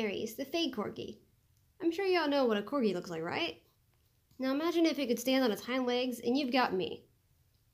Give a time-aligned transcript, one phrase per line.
[0.00, 1.18] Grace, the fake corgi.
[1.82, 3.60] I'm sure y'all know what a corgi looks like, right?
[4.38, 7.04] Now imagine if it could stand on its hind legs and you've got me.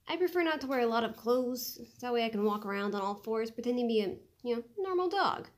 [0.08, 2.94] I prefer not to wear a lot of clothes, that way I can walk around
[2.94, 5.48] on all fours pretending to be a, you know, normal dog.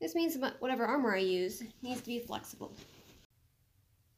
[0.00, 2.72] This means whatever armor I use needs to be flexible.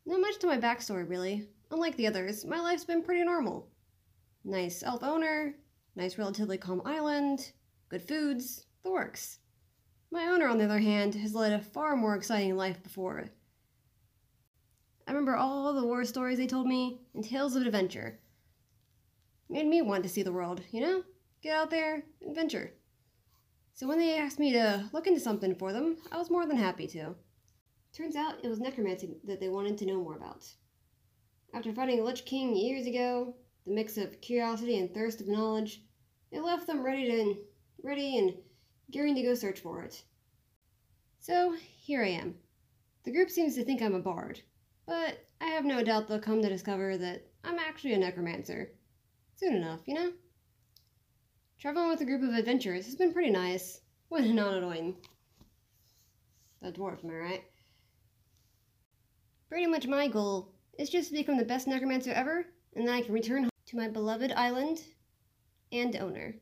[0.04, 1.48] Not much to my backstory, really.
[1.70, 3.68] Unlike the others, my life's been pretty normal.
[4.44, 5.54] Nice elf owner,
[5.94, 7.52] nice relatively calm island,
[7.88, 9.38] good foods, the works.
[10.10, 13.28] My owner, on the other hand, has led a far more exciting life before.
[15.06, 18.20] I remember all the war stories they told me and tales of adventure.
[19.50, 21.02] Made me want to see the world, you know?
[21.42, 22.72] Get out there, adventure.
[23.74, 26.56] So when they asked me to look into something for them, I was more than
[26.56, 27.14] happy to.
[27.92, 30.46] Turns out it was necromancy that they wanted to know more about.
[31.54, 33.34] After fighting a Lich King years ago,
[33.66, 35.82] the mix of curiosity and thirst of knowledge,
[36.30, 37.36] it left them ready to
[37.82, 38.34] ready and
[38.90, 40.02] gearing to go search for it.
[41.18, 42.34] So here I am.
[43.04, 44.40] The group seems to think I'm a bard,
[44.86, 48.72] but I have no doubt they'll come to discover that I'm actually a necromancer.
[49.36, 50.12] Soon enough, you know?
[51.58, 54.96] Traveling with a group of adventurers has been pretty nice, when not annoying.
[56.62, 57.44] That dwarf, am I right?
[59.48, 63.02] Pretty much my goal is just to become the best necromancer ever, and then I
[63.02, 64.82] can return home to my beloved island
[65.72, 66.34] and owner.